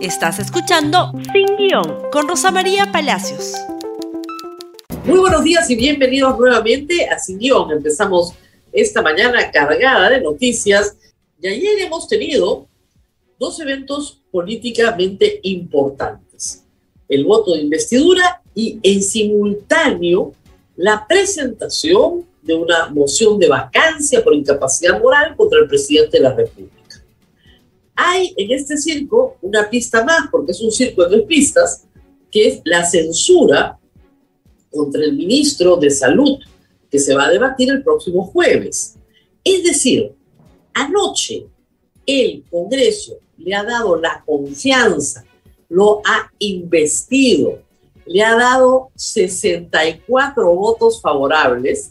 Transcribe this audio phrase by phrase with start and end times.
[0.00, 3.54] Estás escuchando Sin Guión con Rosa María Palacios.
[5.04, 7.72] Muy buenos días y bienvenidos nuevamente a Sin Guión.
[7.72, 8.32] Empezamos
[8.72, 10.96] esta mañana cargada de noticias
[11.42, 12.68] y ayer hemos tenido
[13.40, 16.64] dos eventos políticamente importantes.
[17.08, 20.32] El voto de investidura y en simultáneo
[20.76, 26.34] la presentación de una moción de vacancia por incapacidad moral contra el presidente de la
[26.34, 26.77] República.
[28.00, 31.84] Hay en este circo una pista más, porque es un circo de dos pistas,
[32.30, 33.76] que es la censura
[34.70, 36.38] contra el ministro de Salud,
[36.88, 38.94] que se va a debatir el próximo jueves.
[39.42, 40.12] Es decir,
[40.74, 41.48] anoche
[42.06, 45.24] el Congreso le ha dado la confianza,
[45.68, 47.64] lo ha investido,
[48.06, 51.90] le ha dado 64 votos favorables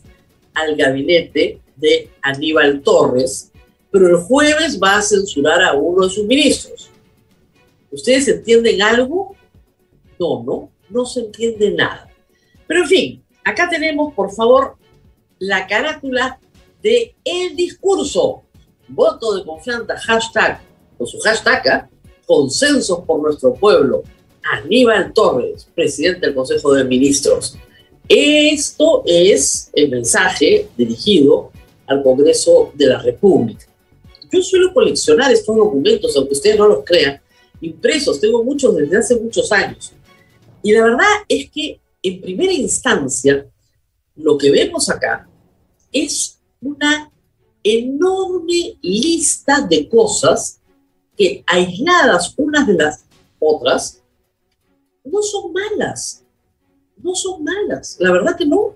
[0.53, 3.51] al gabinete de Aníbal Torres,
[3.97, 6.91] pero el jueves va a censurar a uno de sus ministros.
[7.89, 9.35] ¿Ustedes entienden algo?
[10.19, 12.07] No, no, no se entiende nada.
[12.67, 14.75] Pero en fin, acá tenemos, por favor,
[15.39, 16.39] la carátula
[16.83, 18.43] de el discurso.
[18.87, 20.61] Voto de confianza, hashtag,
[20.95, 21.89] con su hashtag, ¿ah?
[22.27, 24.03] consensos por nuestro pueblo.
[24.43, 27.57] Aníbal Torres, presidente del Consejo de Ministros.
[28.07, 31.51] Esto es el mensaje dirigido
[31.87, 33.66] al Congreso de la República.
[34.31, 37.19] Yo suelo coleccionar estos documentos, aunque ustedes no los crean,
[37.61, 39.93] impresos, tengo muchos desde hace muchos años.
[40.61, 43.45] Y la verdad es que en primera instancia,
[44.15, 45.27] lo que vemos acá
[45.91, 47.11] es una
[47.63, 50.59] enorme lista de cosas
[51.15, 53.05] que aisladas unas de las
[53.39, 54.01] otras
[55.03, 56.23] no son malas,
[56.97, 58.75] no son malas, la verdad que no,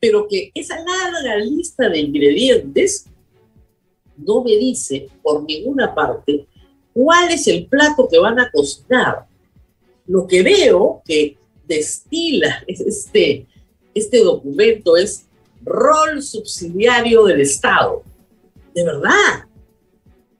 [0.00, 3.06] pero que esa larga lista de ingredientes
[4.16, 6.46] no me dice por ninguna parte
[6.92, 9.26] cuál es el plato que van a cocinar.
[10.06, 13.46] Lo que veo que destila este,
[13.94, 15.26] este documento es
[15.64, 18.02] rol subsidiario del Estado.
[18.74, 19.46] De verdad,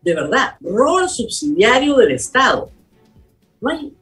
[0.02, 2.70] de verdad, rol subsidiario del Estado.
[3.60, 3.92] No hay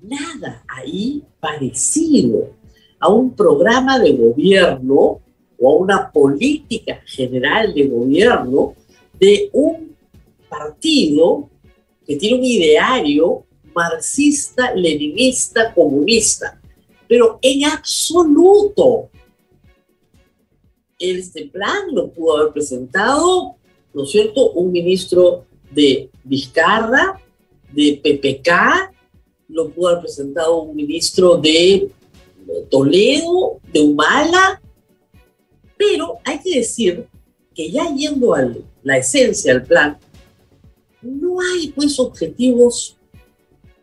[0.00, 2.50] nada ahí parecido
[2.98, 5.20] a un programa de gobierno
[5.58, 8.74] o a una política general de gobierno
[9.20, 9.96] de un
[10.48, 11.48] partido
[12.06, 13.44] que tiene un ideario
[13.74, 16.60] marxista, leninista, comunista,
[17.06, 19.10] pero en absoluto.
[20.98, 23.56] Este plan lo pudo haber presentado,
[23.94, 27.20] ¿no es cierto?, un ministro de Vizcarra,
[27.72, 28.92] de PPK,
[29.48, 31.90] lo pudo haber presentado un ministro de
[32.70, 34.60] Toledo, de Humala,
[35.76, 37.06] pero hay que decir
[37.54, 38.42] que ya yendo a
[38.82, 39.98] la esencia del plan,
[41.02, 42.96] no hay pues objetivos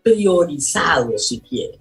[0.03, 1.79] priorizados si quieren.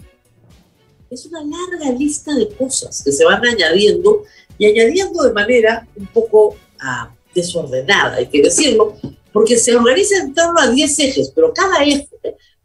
[1.11, 4.25] Es una larga lista de cosas que se van añadiendo
[4.59, 8.97] y añadiendo de manera un poco ah, desordenada, hay que decirlo,
[9.33, 12.09] porque se organiza en torno a 10 ejes, pero cada eje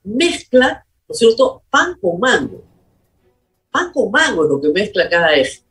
[0.04, 2.64] mezcla, ¿no es cierto?, pan con mango.
[3.70, 5.62] Pan con mango es lo que mezcla cada eje.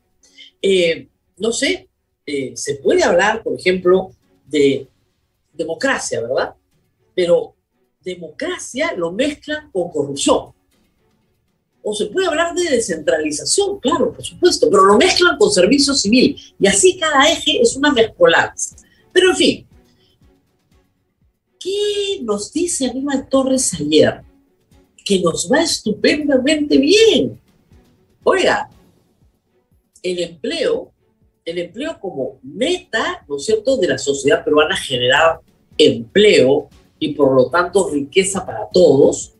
[0.61, 1.89] Eh, no sé,
[2.25, 4.11] eh, se puede hablar, por ejemplo,
[4.51, 4.87] de
[5.53, 6.53] democracia, ¿verdad?
[7.15, 7.55] Pero
[8.03, 10.53] democracia lo mezclan con corrupción.
[11.83, 16.39] O se puede hablar de descentralización, claro, por supuesto, pero lo mezclan con servicio civil.
[16.59, 18.75] Y así cada eje es una mezcolanza.
[19.11, 19.67] Pero en fin,
[21.59, 24.21] ¿qué nos dice Aníbal Torres ayer?
[25.03, 27.39] Que nos va estupendamente bien.
[28.23, 28.69] Oiga,
[30.03, 30.91] el empleo
[31.45, 35.39] el empleo como meta, ¿no es cierto?, de la sociedad peruana generar
[35.77, 36.69] empleo
[36.99, 39.33] y por lo tanto riqueza para todos,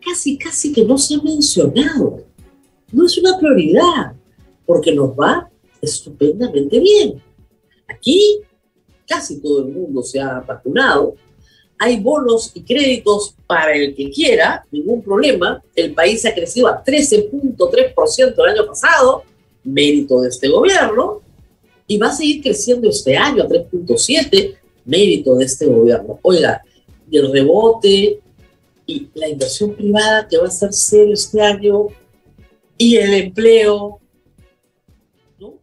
[0.00, 2.22] casi, casi que no se ha mencionado.
[2.92, 4.12] No es una prioridad,
[4.64, 5.50] porque nos va
[5.82, 7.22] estupendamente bien.
[7.88, 8.40] Aquí
[9.06, 11.14] casi todo el mundo se ha vacunado,
[11.78, 15.62] hay bonos y créditos para el que quiera, ningún problema.
[15.74, 19.22] El país ha crecido a 13.3% el año pasado,
[19.64, 21.22] mérito de este gobierno
[21.88, 26.20] y va a seguir creciendo este año a 3.7, mérito de este gobierno.
[26.22, 26.62] Oiga,
[27.10, 28.20] el rebote
[28.86, 31.86] y la inversión privada que va a ser cero este año
[32.76, 33.98] y el empleo.
[35.38, 35.54] ¿No?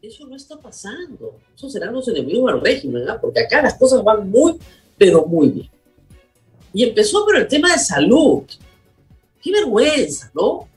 [0.00, 1.36] Eso no está pasando.
[1.54, 3.20] Eso serán los enemigos del régimen, ¿verdad?
[3.20, 4.56] porque acá las cosas van muy,
[4.96, 5.70] pero muy bien.
[6.72, 8.44] Y empezó por el tema de salud.
[9.42, 10.68] Qué vergüenza, ¿no?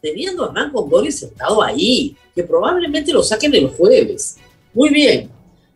[0.00, 4.36] Teniendo a Hernán Condori sentado ahí, que probablemente lo saquen el jueves.
[4.72, 5.30] Muy bien,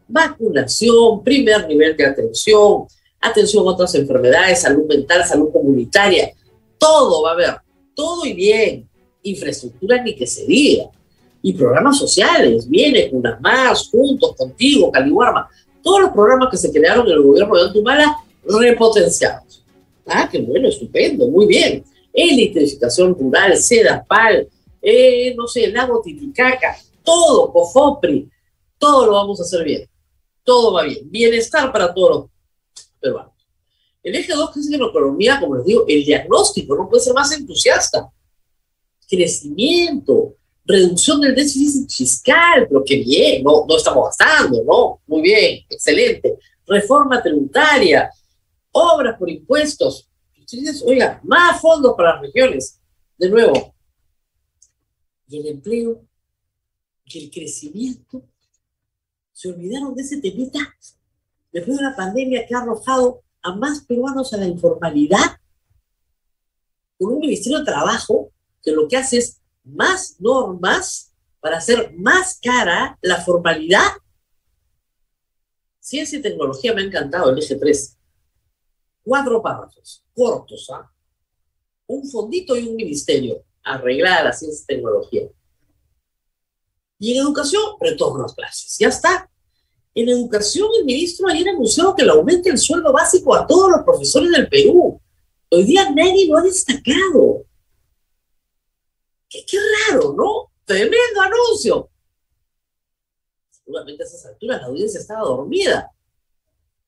[0.07, 2.87] vacunación, primer nivel de atención,
[3.21, 6.33] atención a otras enfermedades, salud mental, salud comunitaria,
[6.79, 7.57] todo va a haber,
[7.95, 8.89] todo y bien,
[9.23, 10.91] infraestructura ni que se diga,
[11.43, 15.49] y programas sociales, viene unas más, juntos, contigo, Caliwarma,
[15.83, 19.65] todos los programas que se crearon en el gobierno de Antumala repotenciados.
[20.07, 21.85] Ah, qué bueno, estupendo, muy bien.
[22.13, 24.49] Electrificación rural, Sedapal,
[24.83, 28.31] eh, no sé, Lago Titicaca, todo, COFOPRI,
[28.79, 29.89] todo lo vamos a hacer bien.
[30.43, 31.09] Todo va bien.
[31.11, 32.31] Bienestar para todos los
[32.99, 33.33] peruanos.
[34.03, 37.13] El eje 2, que es la economía, como les digo, el diagnóstico no puede ser
[37.13, 38.11] más entusiasta.
[39.07, 45.01] Crecimiento, reducción del déficit fiscal, pero qué bien, no, no estamos gastando, ¿no?
[45.07, 46.39] Muy bien, excelente.
[46.67, 48.11] Reforma tributaria,
[48.73, 50.09] obras por impuestos.
[50.85, 52.81] Oiga, más fondos para las regiones.
[53.19, 53.75] De nuevo,
[55.29, 56.05] y el empleo
[57.05, 58.25] y el crecimiento
[59.33, 60.59] se olvidaron de ese temita
[61.53, 65.39] después de la pandemia que ha arrojado a más peruanos a la informalidad
[66.99, 68.33] con un Ministerio de Trabajo
[68.63, 73.93] que lo que hace es más normas para hacer más cara la formalidad.
[75.79, 77.97] Ciencia y tecnología me ha encantado el eje 3.
[79.03, 80.91] Cuatro párrafos, cortos, ¿ah?
[81.87, 85.29] Un fondito y un ministerio arreglada la ciencia y tecnología.
[86.99, 88.77] Y en educación, retorno a clases.
[88.79, 89.31] Ya está.
[89.95, 93.83] En educación, el ministro ayer anunció que le aumente el sueldo básico a todos los
[93.83, 95.01] profesores del Perú.
[95.51, 97.45] Hoy día nadie lo ha destacado.
[99.29, 99.59] Qué, qué
[99.89, 100.53] raro, ¿no?
[100.65, 101.91] Tremendo anuncio.
[103.51, 105.91] Seguramente a esas alturas la audiencia estaba dormida.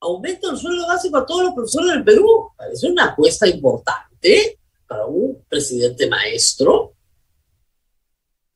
[0.03, 2.49] Aumento el sueldo básico a todos los profesores del Perú.
[2.57, 6.93] Parece una apuesta importante para un presidente maestro.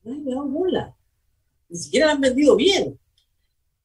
[0.03, 0.95] Nadie le da bola.
[1.69, 2.99] Ni siquiera la han vendido bien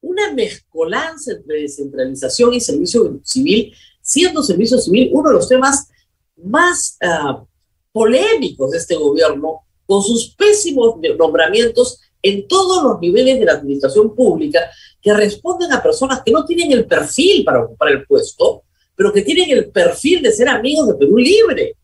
[0.03, 5.87] una mezcolanza entre descentralización y servicio civil, siendo servicio civil uno de los temas
[6.35, 7.45] más uh,
[7.91, 14.13] polémicos de este gobierno, con sus pésimos nombramientos en todos los niveles de la administración
[14.13, 14.59] pública,
[15.03, 18.63] que responden a personas que no tienen el perfil para ocupar el puesto,
[18.95, 21.75] pero que tienen el perfil de ser amigos de Perú Libre,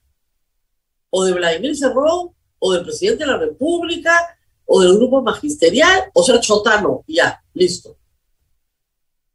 [1.10, 2.30] o de Vladimir Cerrón,
[2.60, 7.98] o del presidente de la República, o del grupo magisterial, o ser chotano, ya, listo.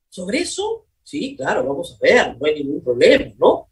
[0.08, 3.68] Sobre eso, sí, claro, vamos a ver, no hay ningún problema, ¿no?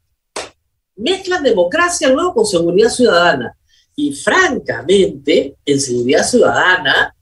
[0.97, 3.57] Mezclan democracia luego con seguridad ciudadana.
[3.97, 7.17] Y francamente, en seguridad ciudadana,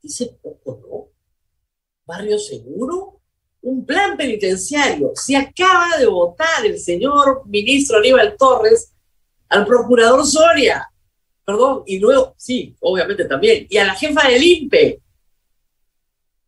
[0.00, 1.07] dice poco, ¿no?
[2.08, 3.20] Barrio seguro,
[3.60, 5.12] un plan penitenciario.
[5.14, 8.94] Si acaba de votar el señor ministro Aníbal Torres
[9.50, 10.90] al procurador Soria,
[11.44, 15.02] perdón, y luego, sí, obviamente también, y a la jefa del INPE,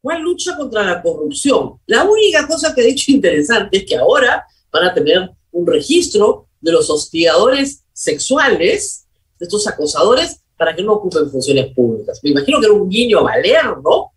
[0.02, 1.78] ¿Cuál lucha contra la corrupción?
[1.84, 6.48] La única cosa que he dicho interesante es que ahora van a tener un registro
[6.58, 9.06] de los hostigadores sexuales,
[9.38, 12.18] de estos acosadores, para que no ocupen funciones públicas.
[12.22, 14.09] Me imagino que era un guiño a Valer, ¿no?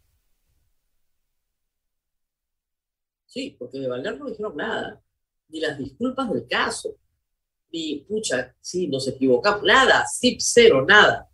[3.33, 5.01] Sí, porque de Valer no dijeron nada,
[5.50, 6.95] ni las disculpas del caso,
[7.71, 11.27] ni, pucha, sí, nos equivocamos, nada, zip cero, nada,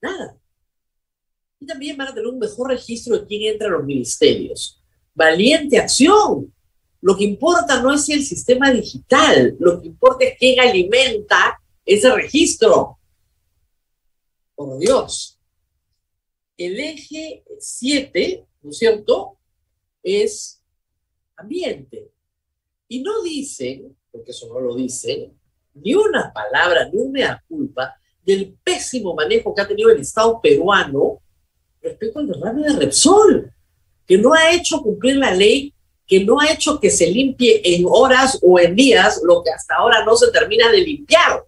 [0.00, 0.36] nada
[1.58, 4.80] y también van a tener un mejor registro de quién entra a los ministerios.
[5.14, 6.52] Valiente acción.
[7.00, 12.12] Lo que importa no es el sistema digital, lo que importa es quién alimenta ese
[12.12, 12.98] registro.
[14.54, 15.38] Por Dios.
[16.56, 19.38] El eje 7, ¿no es cierto?
[20.02, 20.55] Es
[21.36, 22.10] ambiente.
[22.88, 25.32] Y no dicen, porque eso no lo dicen,
[25.74, 31.20] ni una palabra, ni una culpa del pésimo manejo que ha tenido el Estado peruano
[31.80, 33.52] respecto al derrame de Repsol,
[34.06, 35.72] que no ha hecho cumplir la ley,
[36.06, 39.76] que no ha hecho que se limpie en horas o en días lo que hasta
[39.76, 41.44] ahora no se termina de limpiar.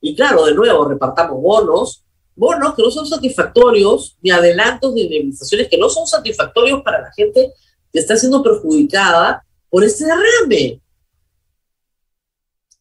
[0.00, 2.04] Y claro, de nuevo, repartamos bonos,
[2.34, 7.12] bonos que no son satisfactorios, ni adelantos de indemnizaciones que no son satisfactorios para la
[7.12, 7.52] gente
[7.94, 10.82] que está siendo perjudicada por este derrame.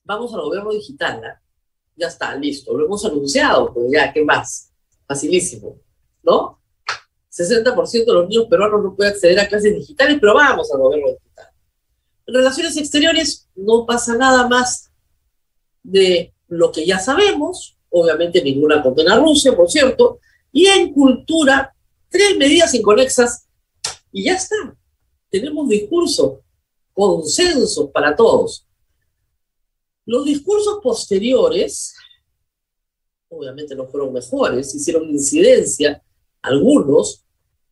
[0.03, 1.27] Vamos al gobierno digital, ¿no?
[1.95, 4.71] ya está, listo, lo hemos anunciado, pues ya, ¿qué más?
[5.05, 5.79] Facilísimo,
[6.23, 6.59] ¿no?
[7.31, 11.11] 60% de los niños peruanos no pueden acceder a clases digitales, pero vamos al gobierno
[11.11, 11.47] digital.
[12.25, 14.89] En relaciones exteriores no pasa nada más
[15.83, 20.19] de lo que ya sabemos, obviamente ninguna condena a Rusia, por cierto,
[20.51, 21.75] y en cultura,
[22.09, 23.47] tres medidas inconexas
[24.11, 24.55] y ya está.
[25.33, 26.43] Tenemos discurso,
[26.93, 28.67] consenso para todos.
[30.05, 31.95] Los discursos posteriores,
[33.29, 36.03] obviamente no fueron mejores, hicieron incidencia
[36.43, 37.25] algunos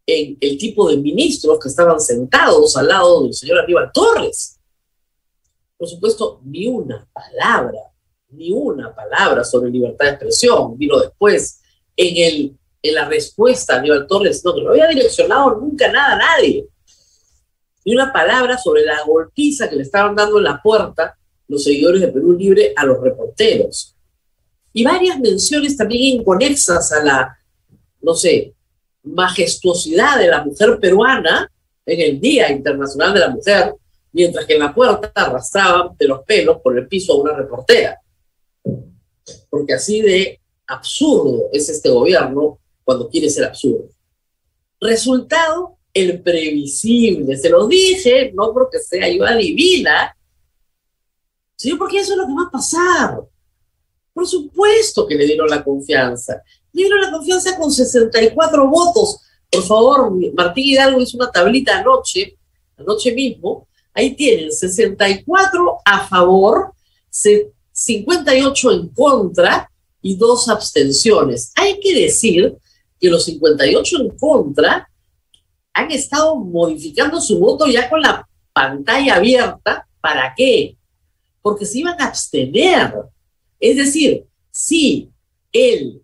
[0.08, 4.60] en el tipo de ministros que estaban sentados al lado del señor Aníbal Torres.
[5.78, 7.94] Por supuesto, ni una palabra,
[8.30, 10.80] ni una palabra sobre libertad de expresión.
[10.80, 11.62] Vino después
[11.96, 16.16] en, el, en la respuesta a Aníbal Torres, no, que no había direccionado nunca nada
[16.16, 16.68] a nadie.
[17.86, 22.02] Ni una palabra sobre la golpiza que le estaban dando en la puerta los seguidores
[22.02, 23.96] de Perú Libre a los reporteros.
[24.74, 27.38] Y varias menciones también inconexas a la,
[28.02, 28.54] no sé,
[29.04, 31.52] majestuosidad de la mujer peruana
[31.86, 33.74] en el Día Internacional de la Mujer,
[34.14, 38.00] mientras que en la puerta arrastraban de los pelos por el piso a una reportera.
[39.50, 43.90] Porque así de absurdo es este gobierno cuando quiere ser absurdo.
[44.80, 47.38] Resultado, el previsible.
[47.38, 50.16] Se lo dije, no porque sea yo adivina,
[51.56, 53.20] sino porque eso es lo que va a pasar.
[54.14, 56.42] Por supuesto que le dieron la confianza.
[56.74, 59.20] Le dieron la confianza con 64 votos.
[59.50, 62.38] Por favor, Martín Hidalgo hizo una tablita anoche,
[62.78, 63.68] anoche mismo.
[63.94, 66.74] Ahí tienen 64 a favor,
[67.10, 69.70] 58 en contra
[70.02, 71.52] y dos abstenciones.
[71.56, 72.56] Hay que decir
[73.00, 74.90] que los 58 en contra
[75.74, 79.88] han estado modificando su voto ya con la pantalla abierta.
[80.00, 80.78] ¿Para qué?
[81.42, 82.94] Porque se iban a abstener.
[83.60, 85.10] Es decir, si
[85.52, 86.02] el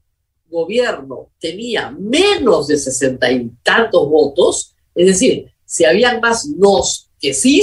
[0.49, 7.33] gobierno tenía menos de sesenta y tantos votos, es decir, si habían más nos que
[7.33, 7.61] sí,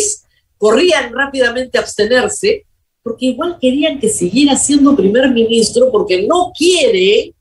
[0.59, 2.67] corrían rápidamente a abstenerse,
[3.03, 7.35] porque igual querían que siguiera siendo primer ministro porque no quiere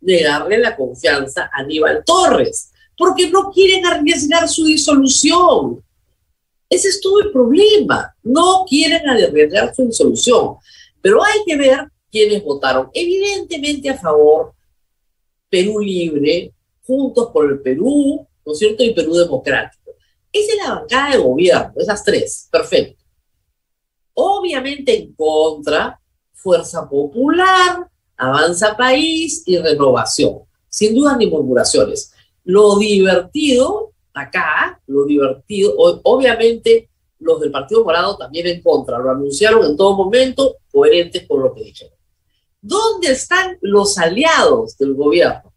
[0.00, 5.82] negarle la confianza a Aníbal Torres, porque no quieren arriesgar su disolución.
[6.68, 8.14] Ese es todo el problema.
[8.22, 10.56] No quieren arriesgar su disolución.
[11.00, 12.90] Pero hay que ver quiénes votaron.
[12.92, 14.52] Evidentemente a favor
[15.48, 16.52] Perú Libre,
[16.82, 18.82] Juntos por el Perú, ¿no es cierto?
[18.82, 19.92] Y Perú Democrático.
[20.32, 23.02] Esa es la bancada de gobierno, esas tres, perfecto.
[24.14, 26.00] Obviamente en contra,
[26.32, 30.40] Fuerza Popular, Avanza País y Renovación.
[30.68, 32.12] Sin duda ni murmuraciones.
[32.48, 36.88] Lo divertido acá, lo divertido, obviamente
[37.18, 41.52] los del Partido Morado también en contra, lo anunciaron en todo momento, coherentes con lo
[41.52, 41.92] que dijeron.
[42.62, 45.52] ¿Dónde están los aliados del gobierno?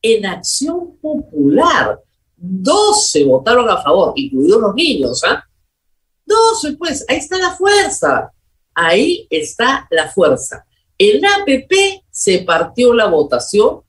[0.00, 2.00] En Acción Popular,
[2.38, 5.44] 12 votaron a favor, incluidos los niños, ¿ah?
[6.24, 8.32] 12, pues, ahí está la fuerza.
[8.74, 10.64] Ahí está la fuerza.
[10.96, 13.82] En APP se partió la votación,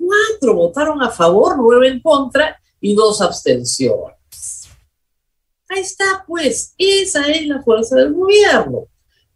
[0.00, 4.68] cuatro votaron a favor, nueve en contra y dos abstenciones.
[5.68, 8.88] Ahí está, pues, esa es la fuerza del gobierno.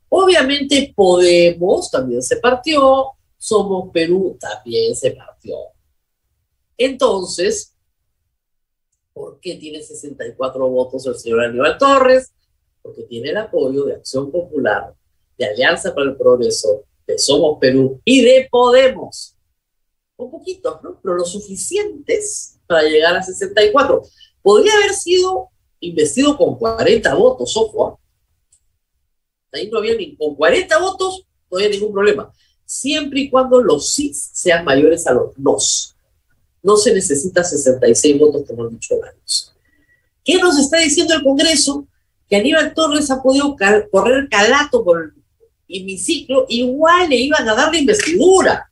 [0.09, 5.57] Obviamente Podemos también se partió, Somos Perú también se partió.
[6.77, 7.75] Entonces,
[9.13, 12.33] ¿por qué tiene 64 votos el señor Aníbal Torres?
[12.83, 14.95] Porque tiene el apoyo de Acción Popular,
[15.39, 19.34] de Alianza para el Progreso, de Somos Perú y de Podemos.
[20.17, 21.01] Un poquito, ¿no?
[21.03, 24.03] Pero lo suficientes para llegar a 64.
[24.43, 25.49] Podría haber sido
[25.81, 27.99] investido con 40 votos, ojo, ¿ah?
[29.53, 32.33] Ahí no había ni con 40 votos, no había ningún problema.
[32.65, 35.95] Siempre y cuando los sí sean mayores a los nos.
[36.63, 39.55] No se necesita 66 votos, como han dicho varios.
[40.25, 41.87] ¿Qué nos está diciendo el Congreso?
[42.29, 43.55] Que Aníbal Torres ha podido
[43.91, 45.13] correr calato por el
[45.69, 48.71] hemiciclo, igual le iban a dar la investidura.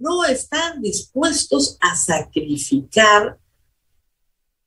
[0.00, 3.38] No están dispuestos a sacrificar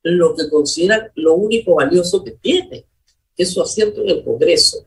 [0.02, 2.84] lo que consideran lo único valioso que tienen
[3.36, 4.86] que es su asiento en el Congreso.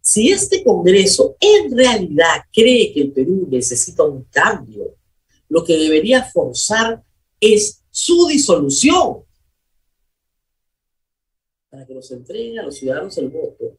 [0.00, 4.96] Si este Congreso en realidad cree que el Perú necesita un cambio,
[5.48, 7.02] lo que debería forzar
[7.40, 9.24] es su disolución
[11.70, 13.76] para que nos entreguen a los ciudadanos el voto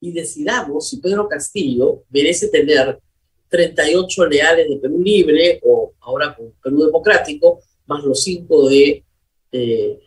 [0.00, 3.00] y decidamos si Pedro Castillo merece tener
[3.52, 9.04] 38 leales de Perú Libre o ahora con Perú Democrático, más los 5 de
[9.52, 10.00] eh,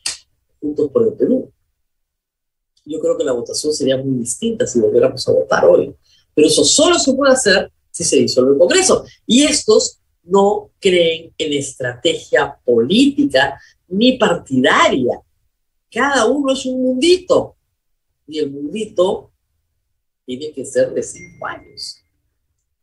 [0.60, 1.52] Juntos por el Perú
[2.86, 5.94] yo creo que la votación sería muy distinta si volviéramos a votar hoy.
[6.34, 9.06] Pero eso solo se puede hacer si se disuelve el Congreso.
[9.25, 15.20] Y estos no creen en estrategia política ni partidaria.
[15.92, 17.56] Cada uno es un mundito.
[18.28, 19.32] Y el mundito
[20.25, 21.98] tiene que ser de cinco años.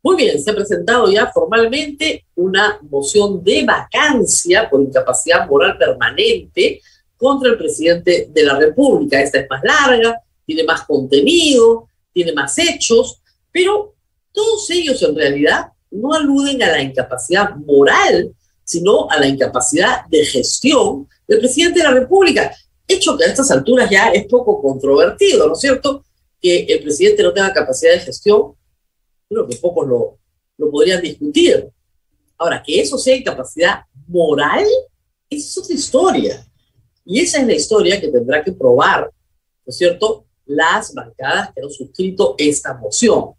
[0.03, 6.81] Muy bien, se ha presentado ya formalmente una moción de vacancia por incapacidad moral permanente
[7.17, 9.21] contra el presidente de la República.
[9.21, 13.95] Esta es más larga, tiene más contenido, tiene más hechos, pero
[14.31, 20.25] todos ellos en realidad no aluden a la incapacidad moral, sino a la incapacidad de
[20.25, 22.51] gestión del presidente de la República,
[22.87, 26.03] Hecho que a estas alturas ya es poco controvertido, ¿no es cierto?
[26.41, 28.53] Que el presidente no tenga capacidad de gestión,
[29.33, 30.17] creo que pocos lo,
[30.57, 31.69] lo podrían discutir.
[32.37, 34.65] Ahora, que eso sea incapacidad moral,
[35.29, 36.47] es otra historia.
[37.05, 41.61] Y esa es la historia que tendrá que probar, ¿no es cierto?, las bancadas que
[41.61, 43.31] han suscrito esta moción.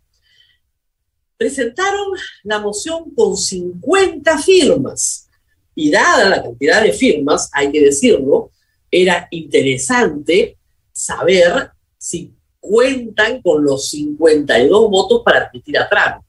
[1.36, 2.12] Presentaron
[2.44, 5.28] la moción con 50 firmas
[5.74, 8.50] y dada la cantidad de firmas, hay que decirlo,
[8.90, 10.56] era interesante
[10.92, 12.32] saber si
[12.64, 16.24] cuentan con los 52 votos para admitir a Trump.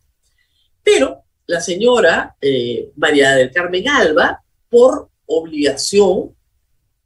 [0.84, 6.36] Pero la señora eh, María del Carmen Alba, por obligación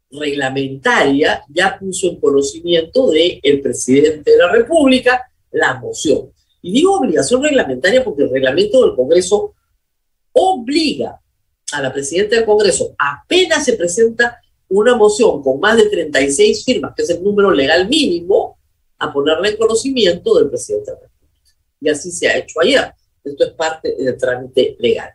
[0.09, 5.21] reglamentaria, ya puso en conocimiento del el presidente de la República
[5.51, 6.31] la moción.
[6.63, 9.53] Y digo obligación reglamentaria porque el reglamento del Congreso
[10.33, 11.19] obliga
[11.71, 16.93] a la presidenta del Congreso, apenas se presenta una moción con más de 36 firmas,
[16.95, 18.58] que es el número legal mínimo,
[18.99, 21.55] a ponerle en conocimiento del presidente de la República.
[21.81, 22.93] Y así se ha hecho ayer.
[23.23, 25.11] Esto es parte del trámite legal.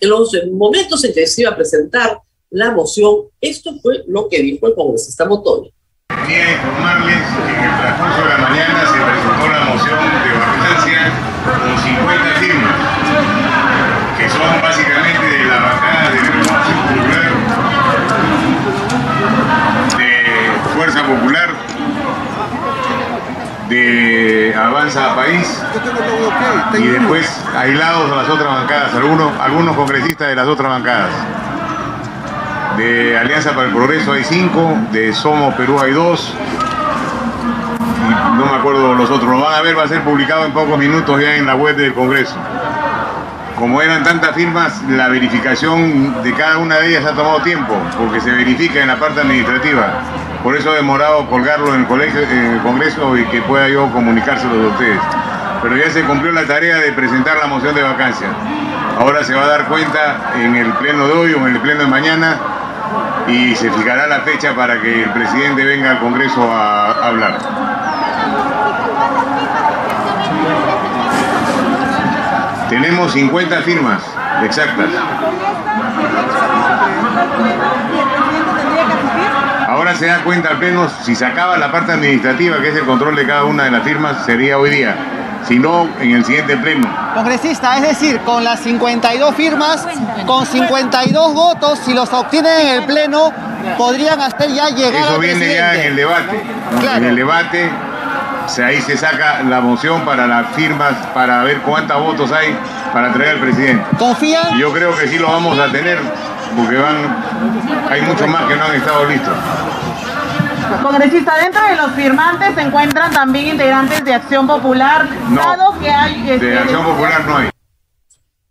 [0.00, 4.42] En los momentos en que se iba a presentar la moción, esto fue lo que
[4.42, 5.70] dijo el congresista Montoya.
[6.08, 11.00] Quería informarles que en el transcurso de la mañana se presentó la moción de vacancia
[11.44, 12.76] con 50 firmas,
[14.18, 17.30] que son básicamente de la bancada de Renovación Popular,
[19.96, 20.12] de
[20.74, 21.51] Fuerza Popular,
[23.72, 25.62] de Avanza País
[26.78, 31.10] y después aislados a las otras bancadas, algunos, algunos congresistas de las otras bancadas.
[32.76, 36.34] De Alianza para el Progreso hay cinco, de Somos Perú hay dos,
[38.08, 40.52] y no me acuerdo los otros, lo van a ver, va a ser publicado en
[40.52, 42.36] pocos minutos ya en la web del Congreso.
[43.58, 48.20] Como eran tantas firmas, la verificación de cada una de ellas ha tomado tiempo, porque
[48.20, 50.02] se verifica en la parte administrativa.
[50.42, 55.00] Por eso he demorado colgarlo en el, Congreso y que pueda yo comunicárselo a ustedes.
[55.62, 58.26] Pero ya se cumplió la tarea de presentar la moción de vacancia.
[58.98, 61.82] Ahora se va a dar cuenta en el pleno de hoy o en el pleno
[61.82, 62.38] de mañana
[63.28, 67.38] y se fijará la fecha para que el presidente venga al Congreso a hablar.
[72.68, 74.02] Tenemos 50 firmas
[74.44, 74.88] exactas.
[80.02, 83.14] Se da cuenta al pleno, si se acaba la parte administrativa, que es el control
[83.14, 84.96] de cada una de las firmas, sería hoy día,
[85.46, 86.88] si no, en el siguiente pleno.
[87.14, 89.86] Congresista, es decir, con las 52 firmas,
[90.26, 93.32] con 52 votos, si los obtienen en el pleno,
[93.78, 95.56] podrían hacer ya llegar Eso al viene presidente.
[95.56, 96.42] ya en el debate.
[96.96, 97.70] En el debate,
[98.64, 102.58] ahí se saca la moción para las firmas, para ver cuántos votos hay
[102.92, 103.84] para traer al presidente.
[104.00, 104.58] ¿Confían?
[104.58, 105.98] Yo creo que sí lo vamos a tener,
[106.56, 107.24] porque van,
[107.90, 109.34] hay muchos más que no han estado listos.
[110.82, 115.40] Congresista, dentro de los firmantes se encuentran también integrantes de Acción Popular, No.
[115.40, 116.30] dado que hay...
[116.30, 117.48] este, De Acción Popular no hay.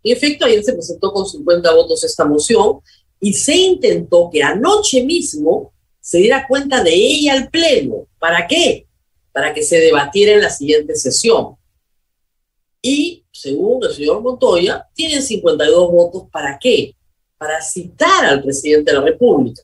[0.04, 2.80] En efecto, ayer se presentó con 50 votos esta moción
[3.20, 8.06] y se intentó que anoche mismo se diera cuenta de ella al Pleno.
[8.18, 8.86] ¿Para qué?
[9.32, 11.56] Para que se debatiera en la siguiente sesión.
[12.82, 16.24] Y, según el señor Montoya, tienen 52 votos.
[16.32, 16.96] ¿Para qué?
[17.42, 19.62] Para citar al presidente de la República.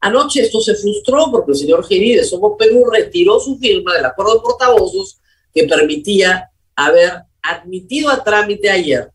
[0.00, 4.04] Anoche esto se frustró porque el señor Geri de Somos Perú retiró su firma del
[4.04, 5.20] acuerdo de portavoces
[5.52, 9.10] que permitía haber admitido a trámite ayer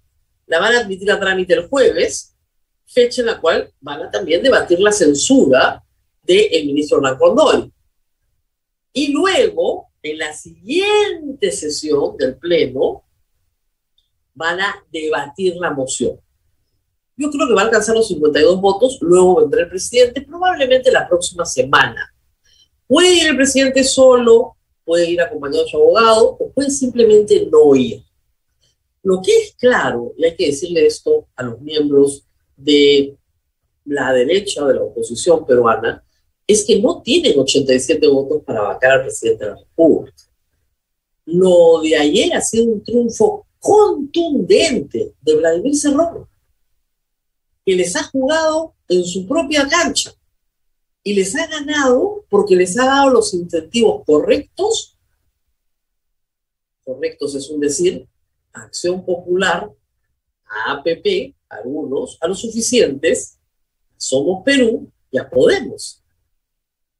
[0.48, 2.36] la van a admitir a trámite el jueves,
[2.86, 5.84] fecha en la cual van a también debatir la censura
[6.24, 7.72] del ministro Hernán.
[8.94, 13.04] Y luego, en la siguiente sesión del Pleno,
[14.34, 16.20] van a debatir la moción.
[17.18, 21.08] Yo creo que va a alcanzar los 52 votos, luego vendrá el presidente, probablemente la
[21.08, 22.14] próxima semana.
[22.88, 27.76] Puede ir el presidente solo, puede ir acompañado de su abogado, o puede simplemente no
[27.76, 28.04] ir.
[29.04, 32.24] Lo que es claro, y hay que decirle esto a los miembros
[32.58, 33.16] de
[33.86, 36.04] la derecha de la oposición peruana,
[36.48, 40.24] es que no tienen 87 votos para vacar al presidente de la República.
[41.26, 46.28] Lo de ayer ha sido un triunfo contundente de Vladimir Cerrón,
[47.66, 50.14] que les ha jugado en su propia cancha
[51.04, 54.98] y les ha ganado porque les ha dado los incentivos correctos,
[56.84, 58.08] correctos es un decir,
[58.54, 59.70] Acción Popular,
[60.46, 63.38] a APP, a algunos, a los suficientes,
[63.98, 66.04] Somos Perú y a Podemos.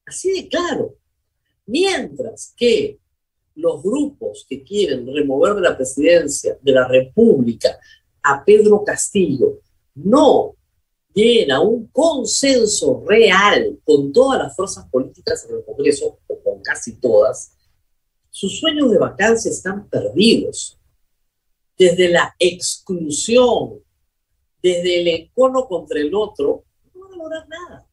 [0.06, 0.96] Así de claro.
[1.66, 3.00] Mientras que
[3.56, 7.80] los grupos que quieren remover de la presidencia de la República
[8.22, 9.62] a Pedro Castillo
[9.96, 10.56] no
[11.14, 16.62] lleguen a un consenso real con todas las fuerzas políticas en el Congreso, o con
[16.62, 17.54] casi todas,
[18.30, 20.78] sus sueños de vacancia están perdidos.
[21.78, 23.80] Desde la exclusión,
[24.62, 27.88] desde el encono contra el otro, no van a lograr nada.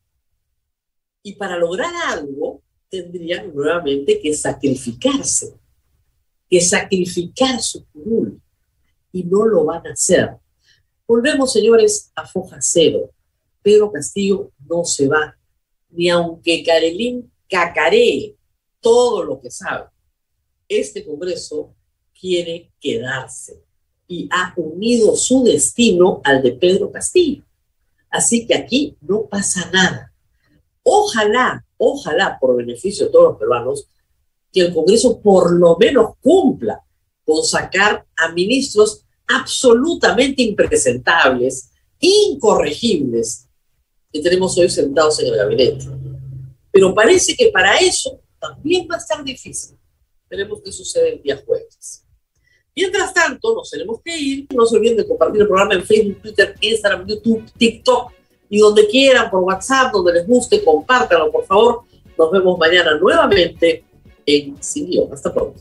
[1.23, 5.55] Y para lograr algo, tendrían nuevamente que sacrificarse,
[6.51, 8.41] que sacrificar su curul.
[9.13, 10.42] Y no lo van a hacer.
[11.13, 13.11] Volvemos, señores, a foja cero.
[13.61, 15.37] Pedro Castillo no se va,
[15.91, 18.35] ni aunque Carelín cacaree
[18.81, 19.91] todo lo que sabe
[20.69, 21.75] este Congreso
[22.19, 23.63] quiere quedarse
[24.09, 27.45] y ha unido su destino al de Pedro Castillo.
[28.09, 30.15] Así que aquí no pasa nada.
[30.83, 33.87] Ojalá, ojalá, por beneficio de todos los peruanos,
[34.51, 36.83] que el Congreso por lo menos cumpla
[37.23, 43.47] con sacar a ministros absolutamente impresentables, incorregibles,
[44.13, 45.87] que tenemos hoy sentados en el gabinete.
[46.71, 49.79] Pero parece que para eso también va a estar difícil.
[50.29, 52.05] Veremos qué sucede el día jueves.
[52.75, 54.47] Mientras tanto, nos tenemos que ir.
[54.55, 58.13] No se olviden de compartir el programa en Facebook, Twitter, Instagram, YouTube, TikTok
[58.49, 61.83] y donde quieran, por WhatsApp, donde les guste, compártanlo, por favor.
[62.19, 63.85] Nos vemos mañana nuevamente
[64.27, 65.13] en Sin.
[65.13, 65.61] Hasta pronto.